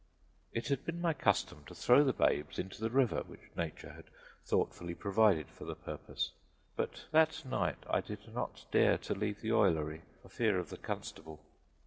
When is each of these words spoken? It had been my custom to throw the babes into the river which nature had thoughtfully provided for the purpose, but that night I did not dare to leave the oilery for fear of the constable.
It 0.51 0.69
had 0.69 0.83
been 0.83 0.99
my 0.99 1.13
custom 1.13 1.63
to 1.67 1.75
throw 1.75 2.03
the 2.03 2.11
babes 2.11 2.57
into 2.57 2.81
the 2.81 2.89
river 2.89 3.21
which 3.21 3.51
nature 3.55 3.91
had 3.93 4.05
thoughtfully 4.43 4.95
provided 4.95 5.47
for 5.51 5.63
the 5.65 5.75
purpose, 5.75 6.31
but 6.75 7.05
that 7.11 7.45
night 7.45 7.83
I 7.87 8.01
did 8.01 8.33
not 8.33 8.65
dare 8.71 8.97
to 8.97 9.13
leave 9.13 9.41
the 9.41 9.51
oilery 9.51 10.01
for 10.23 10.29
fear 10.29 10.57
of 10.57 10.71
the 10.71 10.77
constable. 10.77 11.45